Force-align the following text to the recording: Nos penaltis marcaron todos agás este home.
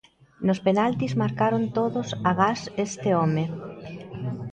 Nos 0.45 0.59
penaltis 0.65 1.13
marcaron 1.23 1.63
todos 1.77 2.07
agás 2.31 2.61
este 2.85 3.09
home. 3.19 3.43